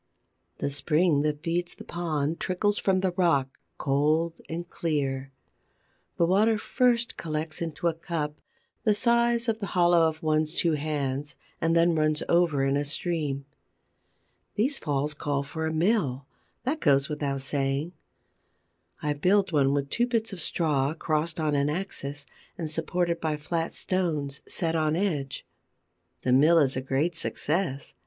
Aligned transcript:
The 0.57 0.71
spring 0.71 1.21
that 1.21 1.43
feeds 1.43 1.75
the 1.75 1.83
pond 1.83 2.39
trickles 2.39 2.79
from 2.79 3.01
the 3.01 3.11
rock, 3.11 3.59
cold 3.77 4.41
and 4.49 4.67
clear. 4.67 5.31
The 6.17 6.25
water 6.25 6.57
first 6.57 7.17
collects 7.17 7.61
into 7.61 7.85
a 7.87 7.93
cup, 7.93 8.41
the 8.83 8.95
size 8.95 9.47
of 9.47 9.59
the 9.59 9.67
hollow 9.77 10.07
of 10.09 10.23
one's 10.23 10.55
two 10.55 10.71
hands, 10.71 11.35
and 11.61 11.75
then 11.75 11.93
runs 11.93 12.23
over 12.27 12.63
in 12.65 12.77
a 12.77 12.83
stream. 12.83 13.45
These 14.55 14.79
falls 14.79 15.13
call 15.13 15.43
for 15.43 15.67
a 15.67 15.71
mill: 15.71 16.25
that 16.63 16.79
goes 16.79 17.07
without 17.07 17.41
saying. 17.41 17.93
I 19.03 19.13
build 19.13 19.51
one 19.51 19.71
with 19.71 19.91
two 19.91 20.07
bits 20.07 20.33
of 20.33 20.41
straw, 20.41 20.95
crossed 20.95 21.39
on 21.39 21.53
an 21.53 21.69
axis, 21.69 22.25
and 22.57 22.71
supported 22.71 23.21
by 23.21 23.37
flat 23.37 23.75
stones 23.75 24.41
set 24.47 24.75
on 24.75 24.95
edge. 24.95 25.45
The 26.23 26.33
mill 26.33 26.57
is 26.57 26.75
a 26.75 26.81
great 26.81 27.13
success. 27.13 27.93